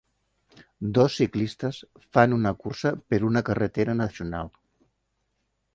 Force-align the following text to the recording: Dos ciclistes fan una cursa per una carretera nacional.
Dos 0.97 1.17
ciclistes 1.19 1.81
fan 2.17 2.33
una 2.39 2.55
cursa 2.65 2.95
per 3.13 3.23
una 3.29 3.45
carretera 3.51 3.97
nacional. 4.03 4.53